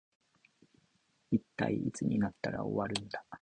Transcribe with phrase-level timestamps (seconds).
[1.29, 3.23] 一体いつになったら終わるんだ